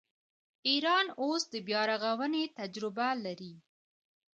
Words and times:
ایران 0.69 1.05
اوس 1.21 1.41
د 1.53 1.55
بیارغونې 1.67 2.43
تجربه 2.59 3.07
لري. 3.25 3.53